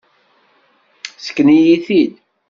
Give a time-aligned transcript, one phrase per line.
[1.25, 2.13] Sken-iyi-t-id.